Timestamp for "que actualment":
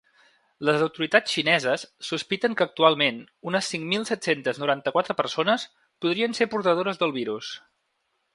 2.61-3.19